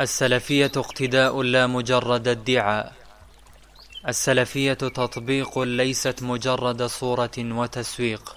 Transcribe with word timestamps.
السلفية 0.00 0.72
اقتداء 0.76 1.42
لا 1.42 1.66
مجرد 1.66 2.28
ادعاء. 2.28 2.92
السلفية 4.08 4.72
تطبيق 4.72 5.58
ليست 5.58 6.22
مجرد 6.22 6.82
صورة 6.82 7.30
وتسويق. 7.38 8.36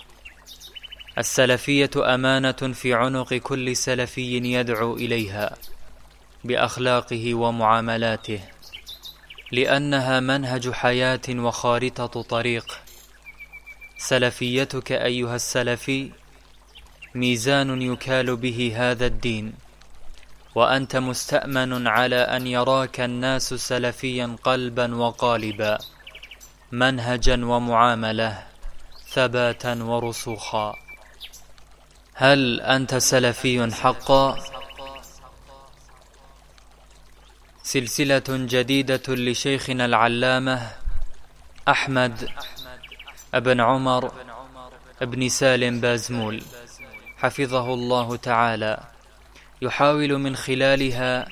السلفية 1.18 1.90
أمانة 1.96 2.52
في 2.52 2.94
عنق 2.94 3.34
كل 3.34 3.76
سلفي 3.76 4.38
يدعو 4.38 4.96
إليها 4.96 5.58
بأخلاقه 6.44 7.34
ومعاملاته 7.34 8.40
لأنها 9.52 10.20
منهج 10.20 10.72
حياة 10.72 11.30
وخارطة 11.30 12.22
طريق. 12.22 12.80
سلفيتك 13.98 14.92
أيها 14.92 15.36
السلفي 15.36 16.12
ميزان 17.16 17.82
يكال 17.82 18.36
به 18.36 18.74
هذا 18.76 19.06
الدين. 19.06 19.65
وأنت 20.56 20.96
مستأمن 20.96 21.88
على 21.88 22.16
أن 22.16 22.48
يراك 22.48 23.00
الناس 23.00 23.54
سلفيا 23.54 24.36
قلبا 24.44 24.96
وقالبا 24.96 25.78
منهجا 26.72 27.46
ومعاملة 27.46 28.44
ثباتا 29.10 29.74
ورسوخا 29.84 30.76
هل 32.14 32.62
أنت 32.62 32.96
سلفي 32.96 33.72
حقا؟ 33.74 34.38
سلسلة 37.64 38.24
جديدة 38.30 39.04
لشيخنا 39.08 39.86
العلامة 39.86 40.72
أحمد 41.68 42.30
ابن 43.34 43.62
عمر 43.62 44.12
ابن 45.02 45.30
سالم 45.30 45.80
بازمول 45.80 46.44
حفظه 47.18 47.74
الله 47.74 48.16
تعالى 48.16 48.95
يحاول 49.62 50.18
من 50.18 50.36
خلالها 50.36 51.28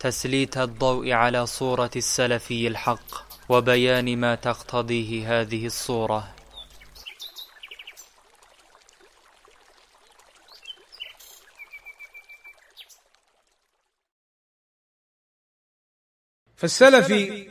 تسليت 0.00 0.56
الضوء 0.58 1.10
على 1.10 1.46
صورة 1.46 1.90
السلفي 1.96 2.68
الحق 2.68 3.28
وبيان 3.48 4.16
ما 4.18 4.34
تقتضيه 4.34 5.40
هذه 5.40 5.66
الصورة. 5.66 6.34
فالسلفي 16.56 17.48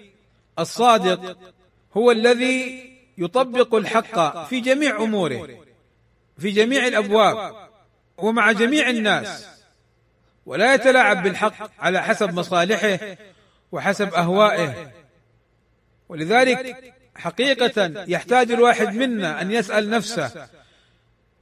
الصادق 0.59 1.37
هو 1.97 2.11
الذي 2.11 2.87
يطبق 3.17 3.75
الحق 3.75 4.47
في 4.47 4.59
جميع 4.59 5.03
أموره 5.03 5.65
في 6.37 6.51
جميع 6.51 6.87
الأبواب 6.87 7.69
ومع 8.17 8.51
جميع 8.51 8.89
الناس. 8.89 9.56
ولا 10.47 10.73
يتلاعب 10.73 11.23
بالحق 11.23 11.71
على 11.79 12.03
حسب 12.03 12.33
مصالحه 12.33 12.99
وحسب 13.71 14.13
أهوائه. 14.13 14.91
ولذلك 16.09 16.93
حقيقة 17.15 18.05
يحتاج 18.07 18.51
الواحد 18.51 18.95
منا 18.95 19.41
أن 19.41 19.51
يسأل 19.51 19.89
نفسه 19.89 20.47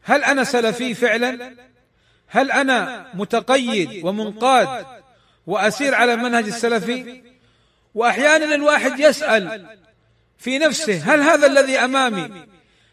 هل 0.01 0.23
أنا 0.23 0.43
سلفي 0.43 0.93
فعلا؟ 0.93 1.55
هل 2.27 2.51
أنا 2.51 3.07
متقيد 3.13 4.05
ومنقاد 4.05 4.85
وأسير 5.47 5.95
على 5.95 6.13
المنهج 6.13 6.45
السلفي؟ 6.45 7.23
واحيانا 7.95 8.55
الواحد 8.55 8.99
يسأل 8.99 9.65
في 10.37 10.57
نفسه 10.57 11.13
هل 11.13 11.21
هذا 11.21 11.47
الذي 11.47 11.77
أمامي 11.77 12.45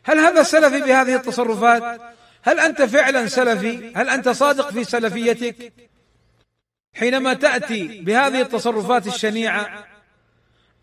هل 0.04 0.18
هذا 0.18 0.42
سلفي 0.42 0.80
بهذه 0.80 1.14
التصرفات؟ 1.14 2.00
هل 2.42 2.60
أنت 2.60 2.82
فعلا 2.82 3.26
سلفي؟ 3.26 3.92
هل 3.96 4.08
أنت 4.08 4.28
صادق 4.28 4.70
في 4.70 4.84
سلفيتك؟ 4.84 5.72
حينما 6.94 7.34
تأتي 7.34 8.00
بهذه 8.00 8.40
التصرفات 8.40 9.06
الشنيعة 9.06 9.86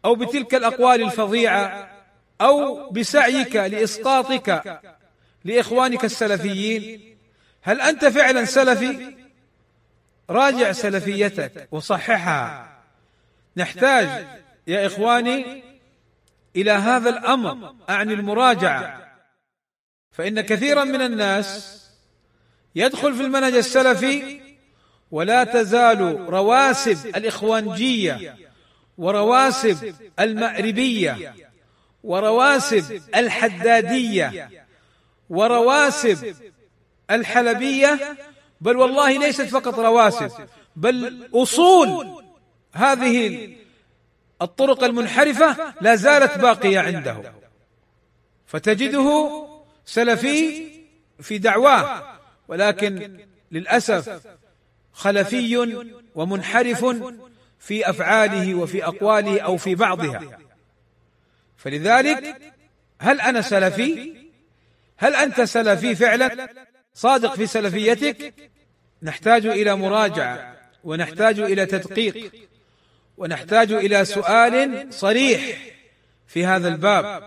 أو 0.05 0.15
بتلك 0.15 0.55
الأقوال 0.55 1.01
الفظيعة 1.01 1.89
أو 2.41 2.89
بسعيك 2.89 3.55
لإسقاطك 3.55 4.81
لإخوانك 5.45 6.05
السلفيين 6.05 7.17
هل 7.61 7.81
أنت 7.81 8.05
فعلا 8.05 8.45
سلفي؟ 8.45 9.15
راجع 10.29 10.71
سلفيتك 10.71 11.67
وصححها. 11.71 12.79
نحتاج 13.57 14.27
يا 14.67 14.85
إخواني 14.85 15.63
إلى 16.55 16.71
هذا 16.71 17.09
الأمر 17.09 17.75
اعني 17.89 18.13
المراجعة. 18.13 19.09
فإن 20.11 20.41
كثيرا 20.41 20.83
من 20.83 21.01
الناس 21.01 21.79
يدخل 22.75 23.15
في 23.15 23.21
المنهج 23.21 23.53
السلفي 23.53 24.48
ولا 25.11 25.43
تزال 25.43 26.29
رواسب 26.29 27.07
الإخوانجية 27.07 28.35
ورواسب 28.97 29.95
المأربية 30.19 31.33
ورواسب 32.03 33.01
الحدادية 33.15 34.49
ورواسب 35.29 36.35
الحلبية. 37.11 38.17
بل 38.61 38.77
والله 38.77 39.17
ليست 39.17 39.41
فقط 39.41 39.79
رواسب 39.79 40.31
بل 40.75 41.29
أصول. 41.33 42.23
هذه 42.73 43.49
الطرق 44.41 44.83
المنحرفة 44.83 45.73
لا 45.81 45.95
زالت 45.95 46.37
باقية 46.37 46.79
عنده. 46.79 47.33
فتجده 48.45 49.31
سلفي 49.85 50.67
في 51.19 51.37
دعواه 51.37 52.03
ولكن 52.47 53.19
للأسف 53.51 54.21
خلفي 54.99 55.85
ومنحرف 56.15 56.85
في 57.59 57.89
أفعاله 57.89 58.55
وفي 58.55 58.85
أقواله 58.85 59.41
أو 59.41 59.57
في 59.57 59.75
بعضها. 59.75 60.39
فلذلك 61.57 62.37
هل 62.99 63.21
أنا 63.21 63.41
سلفي؟ 63.41 64.13
هل 64.97 65.15
أنت 65.15 65.41
سلفي 65.41 65.95
فعلا؟ 65.95 66.49
صادق 66.93 67.35
في 67.35 67.47
سلفيتك؟ 67.47 68.33
نحتاج 69.03 69.45
إلى 69.45 69.75
مراجعة 69.75 70.55
ونحتاج 70.83 71.39
إلى 71.39 71.65
تدقيق 71.65 72.31
ونحتاج 73.17 73.71
إلى 73.71 74.05
سؤال 74.05 74.87
صريح 74.93 75.57
في 76.27 76.45
هذا 76.45 76.67
الباب. 76.67 77.23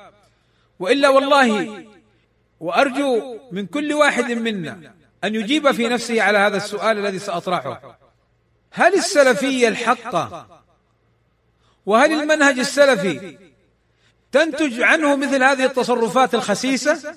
وإلا 0.79 1.09
والله 1.09 1.85
وأرجو 2.61 3.39
من 3.53 3.67
كل 3.67 3.93
واحد 3.93 4.33
منا 4.33 5.02
أن 5.25 5.35
يجيب 5.35 5.71
في 5.71 5.89
نفسه 5.89 6.23
على 6.23 6.39
هذا 6.39 6.57
السؤال 6.57 6.99
الذي 6.99 7.19
سأطرحه. 7.19 7.99
هل 8.71 8.95
السلفيه 8.95 9.69
الحقه 9.69 10.47
وهل 11.87 12.13
المنهج 12.13 12.59
السلفي 12.59 13.39
تنتج 14.33 14.81
عنه 14.81 15.17
مثل 15.17 15.43
هذه 15.43 15.65
التصرفات 15.65 16.35
الخسيسة؟ 16.35 17.15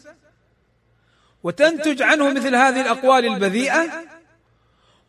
وتنتج 1.43 2.01
عنه 2.01 2.29
مثل 2.29 2.55
هذه 2.55 2.81
الأقوال 2.81 3.25
البذيئة؟ 3.25 4.05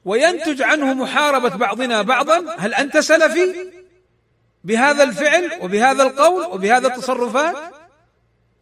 وينتج 0.05 0.63
عنه 0.63 0.95
محاربة 0.95 1.49
بعضنا 1.49 2.03
بعضا؟ 2.03 2.55
هل 2.59 2.75
أنت 2.75 2.99
سلفي 2.99 3.73
بهذا 4.65 5.03
الفعل 5.03 5.51
وبهذا 5.61 6.03
القول 6.03 6.45
وبهذا 6.45 6.89
التصرفات؟ 6.89 7.57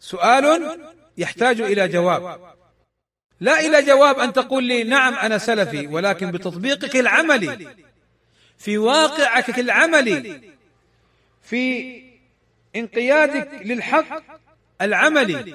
سؤال 0.01 0.81
يحتاج 1.19 1.61
إلى 1.61 1.89
جواب. 1.89 2.55
لا 3.41 3.61
إلى 3.61 3.83
جواب 3.83 4.19
أن 4.19 4.33
تقول 4.33 4.65
لي 4.65 4.85
نعم 4.85 5.15
أنا 5.15 5.39
سلفي 5.39 5.87
ولكن 5.87 6.31
بتطبيقك 6.31 6.97
العملي 6.97 7.69
في 8.59 8.79
واقعك 8.79 9.59
العملي 9.59 10.41
في 11.43 12.03
انقيادك 12.77 13.51
للحق 13.65 14.23
العملي. 14.81 15.55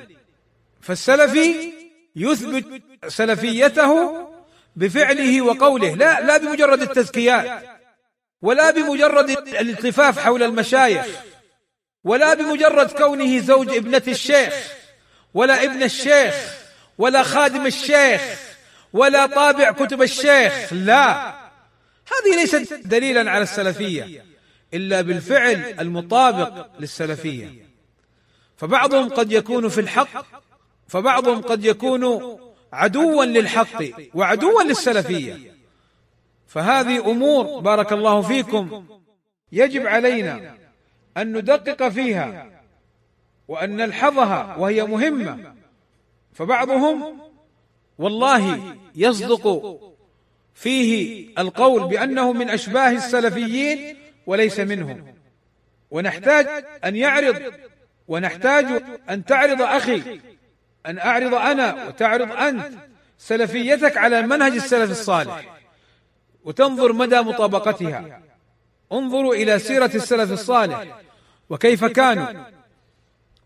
فالسلفي 0.81 1.71
يثبت 2.15 2.81
سلفيته 3.07 4.17
بفعله 4.75 5.41
وقوله 5.41 5.95
لا 5.95 6.21
لا 6.21 6.37
بمجرد 6.37 6.81
التزكيات 6.81 7.63
ولا 8.41 8.71
بمجرد 8.71 9.29
الالتفاف 9.29 10.19
حول 10.19 10.43
المشايخ 10.43 11.05
ولا 12.03 12.33
بمجرد 12.33 12.91
كونه 12.91 13.39
زوج 13.39 13.69
ابنة 13.69 14.03
الشيخ 14.07 14.53
ولا 15.33 15.63
ابن 15.63 15.83
الشيخ. 15.83 16.58
ولا 16.99 17.23
خادم 17.23 17.65
الشيخ 17.65 18.21
ولا 18.93 19.25
طابع 19.25 19.71
كتب 19.71 20.01
الشيخ 20.01 20.73
لا. 20.73 21.29
هذه 22.09 22.35
ليست 22.41 22.73
دليلا 22.73 23.31
على 23.31 23.43
السلفية 23.43 24.25
إلا 24.73 25.01
بالفعل 25.01 25.75
المطابق 25.79 26.67
للسلفية. 26.79 27.69
فبعضهم 28.57 29.09
قد 29.09 29.31
يكون 29.31 29.69
في 29.69 29.81
الحق 29.81 30.25
فبعضهم 30.87 31.41
قد 31.41 31.65
يكون 31.65 32.37
عدوا 32.73 33.25
للحق 33.25 33.83
وعدوا 34.13 34.63
للسلفية. 34.63 35.55
فهذه 36.47 37.11
أمور 37.11 37.59
بارك 37.59 37.93
الله 37.93 38.21
فيكم. 38.21 38.85
يجب 39.51 39.87
علينا 39.87 40.57
أن 41.17 41.37
ندقق 41.37 41.89
فيها 41.89 42.49
وأن 43.47 43.75
نلحظها 43.77 44.55
وهي 44.57 44.83
مهمة. 44.83 45.58
فبعضهم 46.33 47.19
والله 47.97 48.75
يصدق 48.95 49.77
فيه 50.53 51.29
القول 51.37 51.87
بأنه 51.87 52.33
من 52.33 52.49
أشباه 52.49 52.91
السلفيين 52.91 53.97
وليس 54.25 54.59
منهم. 54.59 55.15
ونحتاج 55.91 56.47
أن 56.85 56.95
يعرض 56.95 57.53
ونحتاج 58.07 58.83
أن 59.09 59.25
تعرض 59.25 59.61
أخي 59.61 60.19
أن 60.85 60.97
أعرض 60.97 61.33
أنا 61.33 61.87
وتعرض 61.87 62.31
أنت 62.31 62.71
سلفيتك 63.17 63.97
على 63.97 64.21
منهج 64.21 64.51
السلف 64.51 64.91
الصالح. 64.91 65.59
وتنظر 66.43 66.93
مدى 66.93 67.21
مطابقتها. 67.21 68.21
انظروا 68.91 69.35
إلى 69.35 69.59
سيرة 69.59 69.91
السلف 69.95 70.31
الصالح. 70.31 71.01
وكيف 71.49 71.85
كانوا؟ 71.85 72.27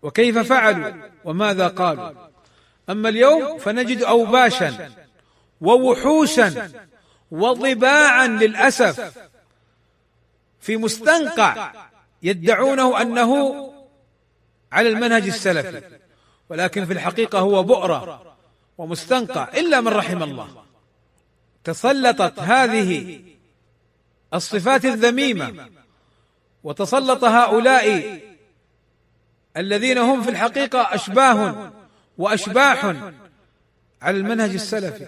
وكيف 0.02 0.38
فعلوا؟ 0.38 0.92
وماذا 1.26 1.68
قالوا؟ 1.68 2.33
أما 2.90 3.10
اليوم 3.10 3.58
فنجد 3.58 4.04
اوباشا 4.04 4.92
ووحوشا 5.62 6.72
وضباعا 7.32 8.28
للأسف 8.28 9.18
في 10.60 10.78
مستنقع 10.78 11.74
يدعونه 12.24 13.02
أنه 13.02 13.74
على 14.72 14.90
المنهج 14.90 15.28
السلفي 15.28 15.82
ولكن 16.50 16.86
في 16.86 16.94
الحقيقة 16.94 17.40
هو 17.40 17.64
بؤرة 17.64 18.36
ومستنقع 18.78 19.48
إلا 19.54 19.82
من 19.82 19.88
رحم 19.88 20.24
الله. 20.24 20.64
تسلطت 21.64 22.40
هذه 22.40 23.22
الصفات 24.34 24.86
الذميمة 24.86 25.70
وتسلط 26.64 27.24
هؤلاء 27.24 28.20
الذين 29.58 29.98
هم 29.98 30.24
في 30.24 30.30
الحقيقة 30.30 30.96
أشباه 30.96 31.72
وأشباح 32.18 32.86
على 34.02 34.18
المنهج 34.18 34.54
السلفي. 34.54 35.08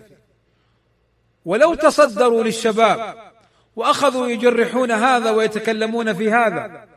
ولو 1.46 1.74
تصدروا 1.74 2.44
للشباب 2.44 3.16
وأخذوا 3.76 4.28
يجرحون 4.28 4.92
هذا 4.92 5.32
ويتكلمون 5.32 6.14
في 6.14 6.32
هذا 6.32 6.88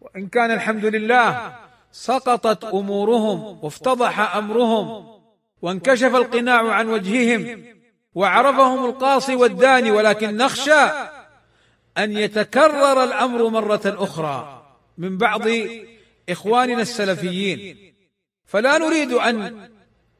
وإن 0.00 0.26
كان 0.28 0.50
الحمد 0.50 0.84
لله 0.84 1.56
سقطت 1.92 2.64
أمورهم 2.64 3.64
وافتضح 3.64 4.36
أمرهم 4.36 5.20
وانكشف 5.62 6.14
القناع 6.14 6.72
عن 6.72 6.88
وجههم 6.88 7.64
وعرفهم 8.14 8.84
القاصي 8.84 9.36
والداني 9.36 9.90
ولكن 9.90 10.36
نخشى 10.36 10.82
أن 11.98 12.12
يتكرر 12.12 13.04
الأمر 13.04 13.48
مرة 13.48 13.80
أخرى 13.86 14.64
من 14.98 15.18
بعض 15.18 15.42
إخواننا 16.28 16.82
السلفيين. 16.82 17.91
فلا 18.52 18.78
نريد 18.78 19.12
أن 19.12 19.68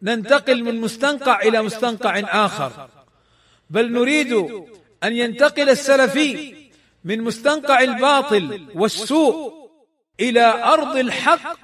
ننتقل 0.03 0.65
من 0.65 0.81
مستنقع 0.81 1.41
إلى 1.41 1.63
مستنقع 1.63 2.21
آخر 2.47 2.89
بل 3.71 3.93
نريد 3.93 4.33
أن 5.05 5.13
ينتقل 5.13 5.69
السلفي 5.69 6.55
من 7.05 7.21
مستنقع 7.21 7.81
الباطل 7.81 8.67
والسوء 8.75 9.53
إلى 10.21 10.65
أرض 10.65 10.97
الحق 10.97 11.59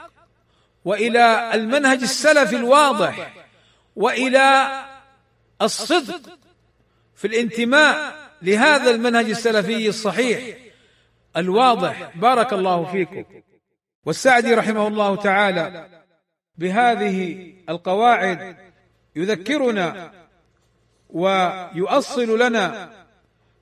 وإلى 0.84 1.54
المنهج 1.54 2.02
السلفي 2.02 2.56
الواضح 2.56 3.34
وإلى 3.96 4.68
الصدق 5.62 6.20
في 7.14 7.26
الانتماء 7.26 8.14
لهذا 8.42 8.90
المنهج 8.90 9.30
السلفي 9.30 9.88
الصحيح 9.88 10.56
الواضح. 11.36 12.16
بارك 12.16 12.52
الله 12.52 12.84
فيكم. 12.84 13.24
والسعدي 14.06 14.54
رحمه 14.54 14.88
الله 14.88 15.16
تعالى. 15.16 15.97
بهذه 16.58 17.52
القواعد 17.68 18.56
يذكرنا 19.16 20.12
ويؤصل 21.10 22.38
لنا 22.38 22.90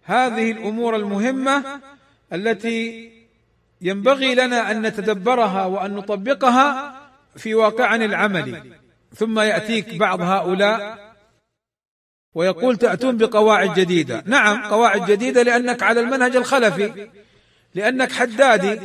هذه 0.02 0.50
الأمور 0.50 0.96
المهمة 0.96 1.80
التي 2.32 3.10
ينبغي 3.80 4.34
لنا 4.34 4.70
أن 4.70 4.82
نتدبرها 4.82 5.64
وأن 5.66 5.94
نطبقها 5.94 6.96
في 7.36 7.54
واقعنا 7.54 8.04
العملي. 8.04 8.62
ثم 9.14 9.40
يأتيك 9.40 9.94
بعض 9.94 10.20
هؤلاء 10.20 10.98
ويقول 12.34 12.76
تأتون 12.76 13.16
بقواعد 13.16 13.74
جديدة. 13.74 14.22
نعم 14.26 14.62
قواعد 14.62 15.10
جديدة 15.10 15.42
لأنك 15.42 15.82
على 15.82 16.00
المنهج 16.00 16.36
الخلفي 16.36 17.08
لأنك 17.74 18.12
حدادي 18.12 18.80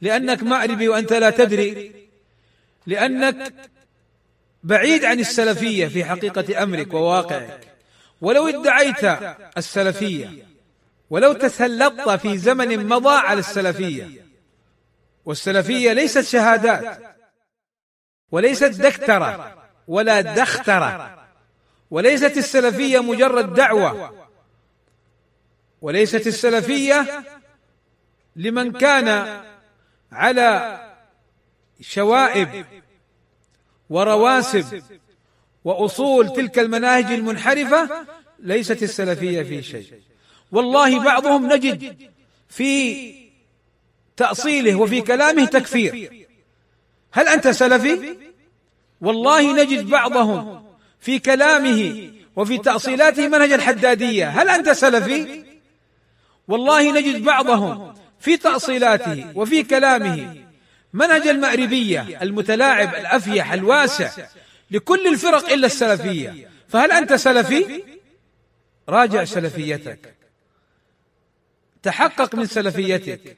لأنك 0.00 0.42
مأربي 0.42 0.88
وأنت 0.88 1.12
لا 1.12 1.30
تدري. 1.30 2.05
لأنك 2.86 3.52
بعيد 4.62 5.04
عن 5.04 5.20
السلفية 5.20 5.86
في 5.86 6.04
حقيقة 6.04 6.62
أمرك 6.62 6.94
وواقعك. 6.94 7.72
ولو 8.20 8.48
ادعيت 8.48 9.04
السلفية 9.56 10.46
ولو 11.10 11.32
تسلطت 11.32 12.10
في 12.10 12.38
زمن 12.38 12.86
مضى 12.88 13.14
على 13.14 13.40
السلفية 13.40 14.26
والسلفية 15.24 15.92
ليست 15.92 16.20
شهادات 16.20 16.98
وليست 18.30 18.64
دكترة 18.80 19.56
ولا 19.88 20.20
دخترة 20.20 21.18
وليست 21.90 22.36
السلفية 22.36 23.02
مجرد 23.02 23.54
دعوة 23.54 24.26
وليست 25.82 26.26
السلفية 26.26 27.24
لمن 28.36 28.72
كان 28.72 29.40
على 30.12 30.80
شوائب 31.80 32.66
ورواسب 33.90 34.82
وأصول 35.64 36.32
تلك 36.32 36.58
المناهج 36.58 37.12
المنحرفة 37.12 38.06
ليست 38.38 38.82
السلفية 38.82 39.42
في 39.42 39.62
شيء. 39.62 39.86
والله 40.52 41.04
بعضهم 41.04 41.52
نجد 41.52 42.10
في 42.48 43.14
تأصيله 44.16 44.74
وفي 44.74 45.00
كلامه 45.00 45.44
تكفير. 45.44 46.26
هل 47.12 47.28
أنت 47.28 47.48
سلفي؟ 47.48 48.16
والله 49.00 49.62
نجد 49.62 49.90
بعضهم 49.90 50.66
في 51.00 51.18
كلامه 51.18 52.10
وفي 52.36 52.58
تأصيلاته 52.58 53.28
منهج 53.28 53.52
الحدادية. 53.52 54.28
هل 54.28 54.48
أنت 54.48 54.70
سلفي؟ 54.70 55.44
والله 56.48 56.92
نجد 56.92 57.24
بعضهم 57.24 57.94
في 58.20 58.36
تأصيلاته 58.36 59.32
وفي 59.34 59.62
كلامه 59.62 60.45
منهج 60.96 61.26
المأربية 61.28 62.22
المتلاعب 62.22 62.94
الأفيح 62.94 63.52
الواسع 63.52 64.10
لكل 64.70 65.06
الفرق 65.06 65.48
إلا 65.52 65.66
السلفية. 65.66 66.50
فهل 66.68 66.92
أنت 66.92 67.12
سلفي؟ 67.12 67.82
راجع 68.88 69.24
سلفيتك. 69.24 70.14
تحقق 71.82 72.34
من 72.34 72.46
سلفيتك. 72.46 73.36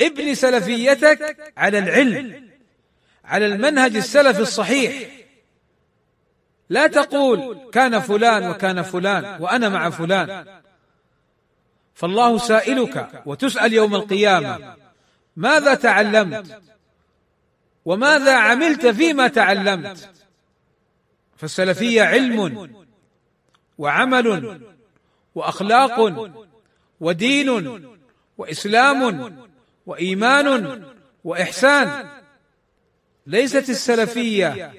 ابني 0.00 0.34
سلفيتك 0.34 1.52
على 1.56 1.78
العلم 1.78 2.50
على 3.24 3.46
المنهج 3.46 3.96
السلفي 3.96 4.40
الصحيح. 4.40 5.08
لا 6.68 6.86
تقول 6.86 7.70
كان 7.72 8.00
فلان 8.00 8.50
وكان 8.50 8.82
فلان 8.82 9.42
وأنا 9.42 9.68
مع 9.68 9.90
فلان. 9.90 10.46
فالله 11.94 12.38
سائلك 12.38 13.22
وتسأل 13.26 13.72
يوم 13.72 13.94
القيامة. 13.94 14.81
ماذا 15.36 15.74
تعلمت؟ 15.74 16.62
وماذا 17.84 18.36
عملت 18.36 18.86
فيما 18.86 19.28
تعلمت؟ 19.28 20.10
فالسلفية 21.36 22.02
علم 22.02 22.70
وعمل 23.78 24.60
وأخلاق 25.34 26.30
ودين 27.00 27.80
وإسلام 28.38 29.36
وإيمان 29.86 30.84
وإحسان. 31.24 32.08
ليست 33.26 33.70
السلفية 33.70 34.72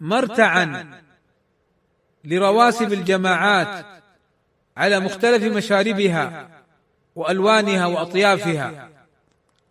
مرتعا 0.00 1.00
لرواسب 2.24 2.92
الجماعات 2.92 3.86
على 4.76 5.00
مختلف 5.00 5.56
مشاربها 5.56 6.48
وألوانها 7.14 7.86
وأطيافها. 7.86 8.97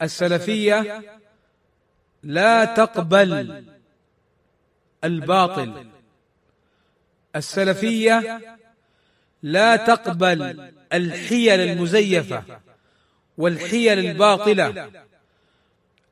السلفية 0.02 1.02
لا 2.24 2.66
تقبل 2.66 3.66
الباطل. 5.04 5.88
السلفية 7.36 8.42
لا 9.44 9.76
تقبل 9.76 10.72
الحيل 10.94 11.60
المزيفة 11.60 12.44
والحيل 13.38 14.00
الباطلة. 14.00 14.92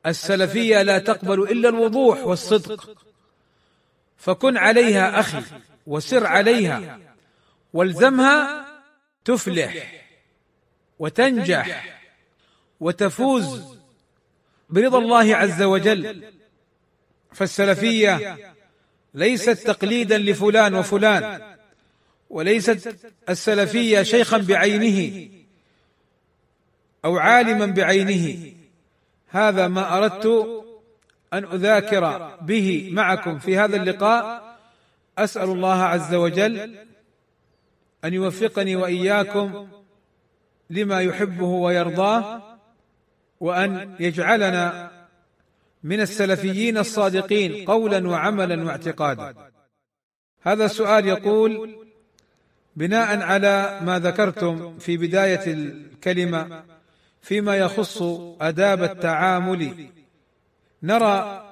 السلفية 0.06 0.82
لا 0.82 0.98
تقبل 0.98 1.42
إلا 1.42 1.68
الوضوح 1.68 2.24
والصدق. 2.24 3.06
فكن 4.16 4.56
عليها 4.56 5.20
أخي 5.20 5.42
وسر 5.86 6.26
عليها 6.26 6.98
والزمها 7.72 8.66
تفلح 9.24 10.04
وتنجح 10.98 12.00
وتفوز 12.80 13.75
برضا 14.70 14.98
الله 14.98 15.36
عز 15.36 15.62
وجل. 15.62 16.24
فالسلفية 17.32 18.36
ليست 19.14 19.50
تقليدا 19.50 20.18
لفلان 20.18 20.74
وفلان 20.74 21.40
وليست 22.30 22.96
السلفية 23.28 24.02
شيخا 24.02 24.38
بعينه 24.38 25.28
أو 27.04 27.16
عالما 27.18 27.66
بعينه. 27.66 28.52
هذا 29.28 29.68
ما 29.68 29.98
أردت 29.98 30.26
أن 31.32 31.44
أذاكر 31.44 32.36
به 32.40 32.88
معكم 32.92 33.38
في 33.38 33.58
هذا 33.58 33.76
اللقاء. 33.76 34.56
أسأل 35.18 35.48
الله 35.50 35.82
عز 35.82 36.14
وجل 36.14 36.78
أن 38.04 38.14
يوفقني 38.14 38.76
وإياكم 38.76 39.68
لما 40.70 41.00
يحبه 41.02 41.46
ويرضاه. 41.46 42.55
وأن 43.40 43.96
يجعلنا 44.00 44.90
من 45.82 46.00
السلفيين 46.00 46.78
الصادقين 46.78 47.64
قولا 47.64 48.08
وعملا 48.08 48.64
واعتقادا. 48.64 49.34
هذا 50.42 50.64
السؤال 50.64 51.06
يقول 51.06 51.76
بناء 52.76 53.20
على 53.20 53.80
ما 53.82 53.98
ذكرتم 53.98 54.78
في 54.78 54.96
بداية 54.96 55.52
الكلمة 55.52 56.62
فيما 57.22 57.56
يخص 57.56 58.02
آداب 58.40 58.82
التعامل 58.82 59.88
نرى 60.82 61.42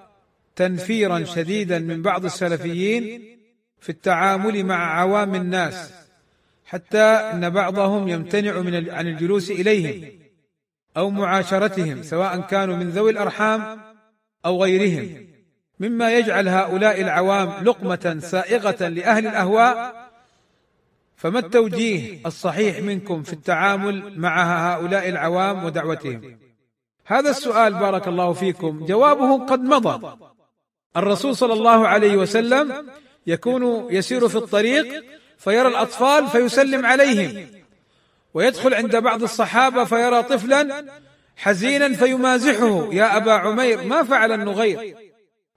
تنفيرا 0.56 1.24
شديدا 1.24 1.78
من 1.78 2.02
بعض 2.02 2.24
السلفيين 2.24 3.36
في 3.80 3.88
التعامل 3.88 4.64
مع 4.64 5.00
عوام 5.00 5.34
الناس 5.34 5.92
حتى 6.64 7.02
أن 7.02 7.50
بعضهم 7.50 8.08
يمتنع 8.08 8.60
من 8.60 8.90
عن 8.90 9.06
الجلوس 9.06 9.50
إليهم. 9.50 10.23
أو 10.96 11.10
معاشرتهم 11.10 12.02
سواء 12.02 12.40
كانوا 12.40 12.76
من 12.76 12.90
ذوي 12.90 13.10
الأرحام 13.10 13.80
أو 14.46 14.62
غيرهم. 14.62 15.26
مما 15.80 16.12
يجعل 16.12 16.48
هؤلاء 16.48 17.00
العوام 17.00 17.64
لقمة 17.64 18.18
سائغة 18.22 18.88
لأهل 18.88 19.26
الأهواء 19.26 20.04
فما 21.16 21.38
التوجيه 21.38 22.20
الصحيح 22.26 22.78
منكم 22.78 23.22
في 23.22 23.32
التعامل 23.32 24.20
مع 24.20 24.42
هؤلاء 24.42 25.08
العوام 25.08 25.64
ودعوتهم؟ 25.64 26.38
هذا 27.06 27.30
السؤال 27.30 27.74
بارك 27.74 28.08
الله 28.08 28.32
فيكم 28.32 28.86
جوابه 28.86 29.44
قد 29.46 29.60
مضى. 29.60 30.16
الرسول 30.96 31.36
صلى 31.36 31.52
الله 31.52 31.88
عليه 31.88 32.16
وسلم 32.16 32.86
يكون 33.26 33.94
يسير 33.94 34.28
في 34.28 34.36
الطريق 34.36 35.04
فيرى 35.38 35.68
الأطفال 35.68 36.26
فيسلم 36.26 36.86
عليهم. 36.86 37.46
ويدخل 38.34 38.74
عند 38.74 38.96
بعض 38.96 39.22
الصحابة 39.22 39.84
فيرى 39.84 40.22
طفلا 40.22 40.84
حزينا 41.36 41.92
فيمازحه 41.92 42.94
يا 42.94 43.16
أبا 43.16 43.32
عمير 43.32 43.84
ما 43.84 44.02
فعل 44.02 44.32
النغير؟ 44.32 44.96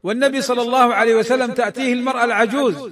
والنبي 0.04 0.42
صلى 0.42 0.62
الله 0.62 0.94
عليه 0.94 1.16
وسلم 1.16 1.52
تأتيه 1.52 1.94
المرأة 1.94 2.24
العجوز 2.24 2.92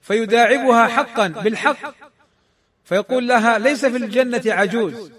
فيداعبها 0.00 0.86
حقا 0.86 1.28
بالحق 1.28 1.94
فيقول 2.84 3.28
لها 3.28 3.58
ليس 3.58 3.86
في 3.86 3.96
الجنة 3.96 4.42
عجوز. 4.46 5.10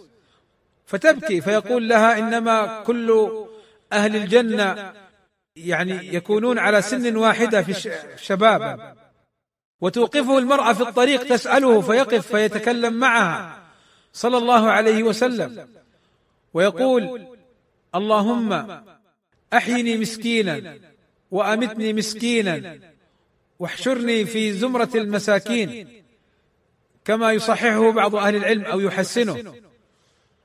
فتبكي 0.85 1.41
فيقول 1.41 1.89
لها 1.89 2.19
إنما 2.19 2.83
كل 2.83 3.31
أهل 3.93 4.15
الجنة 4.15 4.93
يعني 5.55 6.15
يكونون 6.15 6.59
على 6.59 6.81
سن 6.81 7.17
واحدة 7.17 7.61
في 7.61 7.89
الشباب 8.13 8.93
وتوقفه 9.81 10.37
المرأة 10.37 10.73
في 10.73 10.81
الطريق 10.81 11.23
تسأله 11.23 11.81
فيقف 11.81 12.27
فيتكلم 12.27 12.93
معها. 12.93 13.62
صلى 14.13 14.37
الله 14.37 14.71
عليه 14.71 15.03
وسلم 15.03 15.67
ويقول 16.53 17.27
اللهم 17.95 18.81
أحيني 19.53 19.97
مسكينا 19.97 20.77
وأمتني 21.31 21.93
مسكينا 21.93 22.79
واحشرني 23.59 24.25
في 24.25 24.53
زمرة 24.53 24.89
المساكين 24.95 25.87
كما 27.05 27.31
يصححه 27.31 27.91
بعض 27.91 28.15
أهل 28.15 28.35
العلم 28.35 28.65
أو 28.65 28.79
يحسنه. 28.79 29.53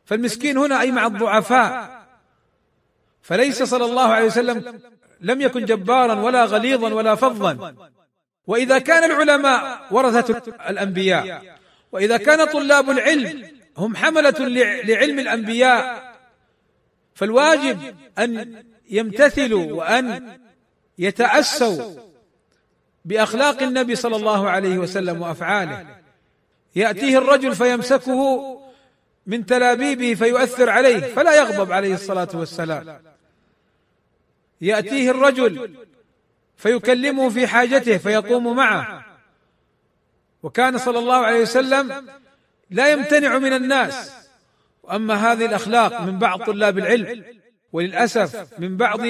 فالمسكين 0.05 0.59
هنا 0.59 0.81
أي 0.81 0.93
مع 0.93 1.07
الضعفاء. 1.07 1.99
فليس 3.23 3.63
صلى 3.63 3.85
الله 3.85 4.09
عليه 4.09 4.27
وسلم 4.27 4.81
لم 5.21 5.41
يكن 5.41 5.65
جبارا 5.65 6.15
ولا 6.21 6.45
غليظا 6.45 6.95
ولا 6.95 7.15
فظا. 7.15 7.75
وإذا 8.47 8.79
كان 8.79 9.11
العلماء 9.11 9.87
ورثة 9.91 10.43
الأنبياء 10.71 11.59
وإذا 11.93 12.17
كان 12.17 12.45
طلاب 12.45 12.91
العلم 12.91 13.58
هم 13.79 13.97
حملة 13.97 14.35
لعلم 14.85 15.19
الأنبياء. 15.19 16.15
فالواجب 17.15 17.97
أن 18.19 18.63
يمتثلوا 18.91 19.73
وأن 19.73 20.39
يتأسوا 20.99 21.95
بأخلاق 23.05 23.63
النبي 23.63 23.95
صلى 23.95 24.17
الله 24.17 24.51
عليه 24.51 24.79
وسلم 24.79 25.23
وأفعاله. 25.23 25.87
يأتيه 26.77 27.19
الرجل 27.19 27.55
فيمسكه 27.55 28.55
من 29.27 29.47
تلابيبه 29.47 30.15
فيؤثر 30.15 30.71
عليه 30.71 30.99
فلا 31.01 31.35
يغضب 31.35 31.73
عليه 31.73 31.95
الصلاة 31.95 32.29
والسلام. 32.35 33.03
يأتيه 34.61 35.11
الرجل 35.11 35.75
فيكلمه 36.57 37.29
في 37.29 37.47
حاجته 37.47 37.97
فيقوم 37.97 38.57
معه. 38.57 39.05
وكان 40.43 40.79
صلى 40.79 40.99
الله 40.99 41.17
عليه 41.17 41.43
وسلم 41.43 42.07
لا 42.71 42.93
يمتنع 42.93 43.39
من 43.39 43.53
الناس. 43.53 44.13
وأما 44.83 45.33
هذه 45.33 45.47
الأخلاق 45.47 46.03
من 46.03 46.19
بعض 46.19 46.43
طلاب 46.43 46.79
العلم 46.79 47.25
وللأسف 47.73 48.47
من 48.59 48.77
بعض 48.77 49.01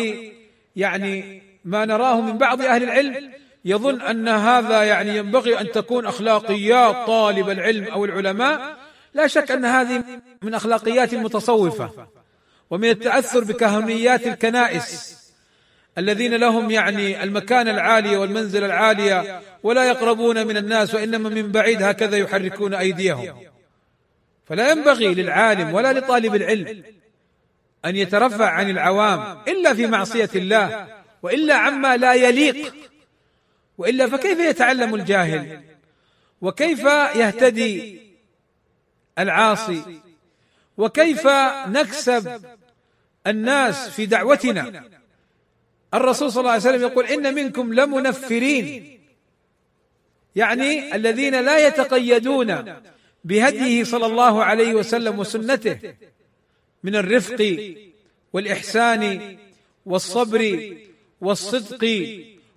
يعني 0.77 1.43
ما 1.65 1.85
نراه 1.85 2.21
من 2.21 2.39
بعض 2.39 2.63
أهل 2.63 2.83
العلم 2.83 3.33
يظن 3.65 4.01
أن 4.01 4.29
هذا 4.29 4.83
يعني 4.83 5.17
ينبغي 5.17 5.61
أن 5.61 5.71
تكون 5.71 6.07
أخلاقيات 6.07 7.07
طالب 7.07 7.51
العلم 7.51 7.85
أو 7.85 8.05
العلماء. 8.05 8.77
لا 9.15 9.27
شك 9.27 9.51
أن 9.51 9.65
هذه 9.65 10.05
من 10.43 10.55
أخلاقيات 10.55 11.15
المتصوفه 11.15 11.91
ومن 12.71 12.89
التأثر 12.91 13.45
بكهنيات 13.45 14.27
الكنائس. 14.27 15.18
الذين 15.99 16.35
لهم 16.35 16.71
يعني 16.71 17.23
المكانه 17.23 17.71
العاليه 17.71 18.19
والمنزله 18.19 18.67
العاليه 18.67 19.41
ولا 19.63 19.85
يقربون 19.85 20.47
من 20.47 20.57
الناس 20.57 20.95
وإنما 20.95 21.29
من 21.29 21.53
بعيد 21.53 21.83
هكذا 21.83 22.17
يحركون 22.17 22.75
أيديهم. 22.75 23.37
فلا 24.47 24.71
ينبغي 24.71 25.15
للعالم 25.15 25.75
ولا 25.75 25.93
لطالب 25.93 26.35
العلم 26.35 26.83
أن 27.85 27.97
يترفع 27.97 28.51
عن 28.51 28.71
العوام 28.71 29.39
إلا 29.49 29.75
في 29.75 29.87
معصية 29.87 30.31
الله 30.35 30.87
وإلا 31.23 31.55
عما 31.55 31.97
لا 31.97 32.15
يليق. 32.15 32.75
وإلا 33.79 34.07
فكيف 34.07 34.39
يتعلم 34.39 34.95
الجاهل؟ 34.95 35.61
وكيف 36.41 36.85
يهتدي 37.15 38.01
العاصي؟ 39.19 39.83
وكيف 40.77 41.27
نكسب 41.67 42.43
الناس 43.27 43.89
في 43.89 44.07
دعوتنا؟ 44.07 44.83
الرسول 45.95 46.33
صلى 46.33 46.41
الله 46.41 46.51
عليه 46.51 46.61
وسلم 46.61 46.83
يقول 46.83 47.07
إن 47.07 47.35
منكم 47.35 47.75
لمنفرين. 47.75 48.99
يعني 50.37 50.95
الذين 50.95 51.41
لا 51.41 51.67
يتقيدون 51.67 52.75
بهديه 53.25 53.85
صلى 53.85 54.07
الله 54.07 54.45
عليه 54.45 54.75
وسلم 54.75 55.19
وسنته 55.19 55.95
من 56.83 56.97
الرفق 56.97 57.73
والإحسان 58.33 59.37
والصبر 59.87 60.75
والصدق 61.21 62.13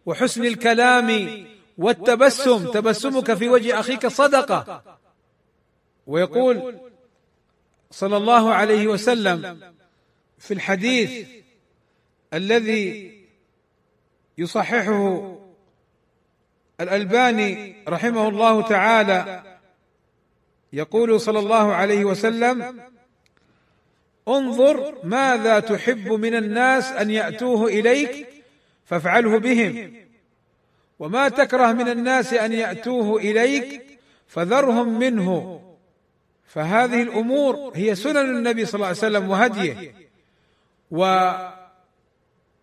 وحسن 0.05 0.45
الكلام 0.45 1.37
والتبسم. 1.77 2.71
تبسمك 2.71 3.33
في 3.33 3.49
وجه 3.49 3.79
أخيك 3.79 4.07
صدقة. 4.07 4.97
ويقول 6.07 6.77
صلى 7.91 8.17
الله 8.17 8.53
عليه 8.53 8.87
وسلم 8.87 9.71
في 10.39 10.53
الحديث 10.53 11.27
الذي 12.33 13.20
يصححه 14.41 15.37
الألباني 16.81 17.75
رحمه 17.87 18.27
الله 18.27 18.61
تعالى. 18.61 19.43
يقول 20.73 21.19
صلى 21.21 21.39
الله 21.39 21.75
عليه 21.75 22.05
وسلم 22.05 22.81
انظر 24.27 24.95
ماذا 25.03 25.59
تحب 25.59 26.11
من 26.11 26.35
الناس 26.35 26.91
أن 26.91 27.09
يأتوه 27.09 27.67
إليك 27.67 28.27
فافعله 28.85 29.39
بهم 29.39 29.93
وما 30.99 31.29
تكره 31.29 31.71
من 31.71 31.89
الناس 31.89 32.33
أن 32.33 32.53
يأتوه 32.53 33.17
إليك 33.17 33.99
فذرهم 34.27 34.99
منه. 34.99 35.61
فهذه 36.45 37.01
الأمور 37.01 37.71
هي 37.75 37.95
سنن 37.95 38.17
النبي 38.17 38.65
صلى 38.65 38.75
الله 38.75 38.87
عليه 38.87 38.97
وسلم 38.97 39.29
وهديه. 39.29 39.95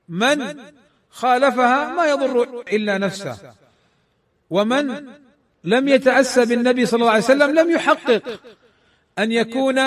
ومن 0.09 0.61
خالفها 1.11 1.93
ما 1.93 2.07
يضر 2.07 2.61
إلا 2.61 2.99
نفسه. 2.99 3.55
ومن 4.51 5.07
لم 5.65 5.89
يتأسى 5.89 6.45
بالنبي 6.45 6.87
صلى 6.87 7.01
الله 7.01 7.11
عليه 7.11 7.25
وسلم 7.25 7.59
لم 7.59 7.71
يحقق 7.71 8.41
أن 9.19 9.33
يكون 9.33 9.81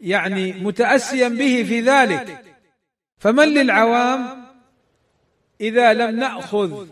يعني 0.00 0.52
متأسيا 0.52 1.28
به 1.28 1.64
في 1.68 1.80
ذلك. 1.80 2.44
فمن 3.18 3.48
للعوام 3.48 4.44
إذا 5.60 5.92
لم 5.92 6.16
نأخذ 6.16 6.86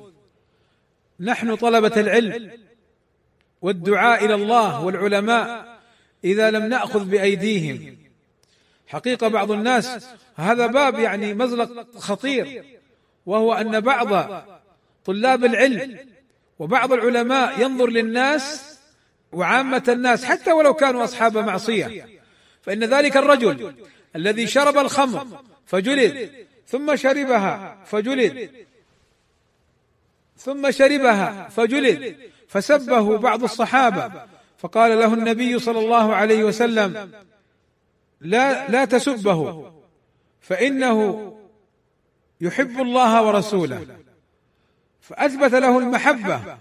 نحن 1.21 1.55
طلبة 1.55 2.01
العلم 2.01 2.51
والدعاء 3.63 4.25
إلى 4.25 4.35
الله 4.35 4.85
والعلماء 4.85 5.79
إذا 6.25 6.51
لم 6.51 6.67
نأخذ 6.67 7.05
بأيديهم. 7.05 7.97
حقيقة 8.87 9.29
بعض 9.29 9.51
الناس 9.51 10.09
هذا 10.37 10.67
باب 10.67 10.99
يعني 10.99 11.35
مزلق 11.35 11.97
خطير. 11.99 12.80
وهو 13.31 13.53
أن 13.53 13.81
بعض 13.81 14.43
طلاب 15.05 15.45
العلم 15.45 15.99
وبعض 16.59 16.93
العلماء 16.93 17.61
ينظر 17.61 17.91
للناس 17.91 18.79
وعامة 19.33 19.85
الناس 19.89 20.25
حتى 20.25 20.53
ولو 20.53 20.75
كانوا 20.75 21.05
أصحاب 21.05 21.39
معصية. 21.39 22.09
فإن 22.63 22.85
ذلك 22.85 23.17
الرجل 23.17 23.75
الذي 24.17 24.47
شرب 24.47 24.79
الخمر 24.79 25.27
فجلد 25.67 26.31
ثم 26.67 26.97
شربها 26.97 27.79
فجلد 27.85 28.51
ثم 30.37 30.71
شربها 30.71 31.49
فجلد 31.49 32.17
فسبه 32.49 33.19
بعض 33.19 33.43
الصحابة. 33.43 34.13
فقال 34.59 34.99
له 34.99 35.15
النبي 35.15 35.59
صلى 35.59 35.79
الله 35.79 36.15
عليه 36.15 36.45
وسلم 36.45 37.11
لا 38.21 38.69
لا 38.69 38.85
تسبه 38.85 39.73
فإنه 40.41 41.40
يحب 42.41 42.81
الله 42.81 43.27
ورسوله. 43.27 43.87
فأثبت 45.01 45.55
له 45.55 45.79
المحبة 45.79 46.59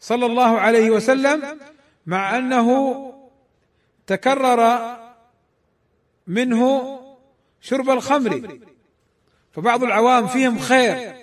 صلى 0.00 0.26
الله 0.26 0.60
عليه 0.60 0.90
وسلم 0.90 1.58
مع 2.06 2.38
أنه 2.38 2.68
تكرر 4.06 4.96
منه 6.26 6.62
شرب 7.60 7.90
الخمر. 7.90 8.58
فبعض 9.52 9.84
العوام 9.84 10.26
فيهم 10.26 10.58
خير 10.58 11.14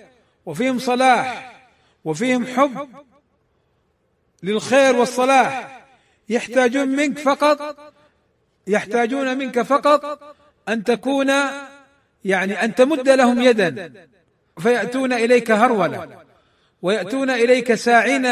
وفيهم 0.46 0.78
صلاح 0.78 1.54
وفيهم 2.04 2.46
حب 2.46 2.88
للخير 4.42 4.96
والصلاح. 4.96 5.84
يحتاجون 6.28 6.88
منك 6.88 7.18
فقط 7.18 7.92
يحتاجون 8.66 9.38
منك 9.38 9.62
فقط 9.62 10.34
أن 10.68 10.84
تكون 10.84 11.30
يعني 12.24 12.64
أن 12.64 12.74
تمد 12.74 13.08
لهم 13.08 13.42
يدا. 13.42 13.92
فيأتون 14.58 15.12
إليك 15.12 15.50
هرولة. 15.50 16.24
ويأتون 16.82 17.30
إليك 17.30 17.74
ساعين 17.74 18.26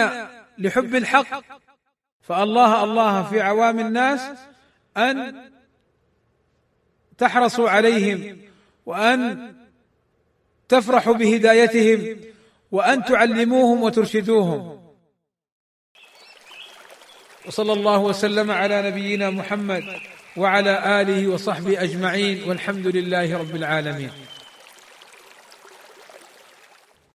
لحب 0.59 0.95
الحق. 0.95 1.45
فالله 2.21 2.85
الله 2.85 3.23
في 3.23 3.41
عوام 3.41 3.81
الناس 3.81 4.21
أن 4.97 5.37
تحرصوا 7.19 7.71
عليهم 7.71 8.39
وأن 8.87 9.55
تفرحوا 10.69 11.15
بهدايتهم 11.15 12.21
وأن 12.71 13.05
تعلموهم 13.05 13.83
وترشدوهم. 13.83 14.87
وصلى 17.47 17.73
الله 17.73 17.99
وسلم 17.99 18.51
على 18.51 18.91
نبينا 18.91 19.31
محمد. 19.31 19.85
وعلى 20.37 21.01
آله 21.01 21.29
وصحبه 21.29 21.83
أجمعين 21.83 22.43
والحمد 22.49 22.87
لله 22.87 23.39
رب 23.39 23.57
العالمين 23.57 24.11